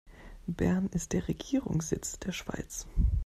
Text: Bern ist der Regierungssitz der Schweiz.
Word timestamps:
Bern 0.47 0.87
ist 0.89 1.13
der 1.13 1.27
Regierungssitz 1.27 2.17
der 2.17 2.31
Schweiz. 2.31 2.87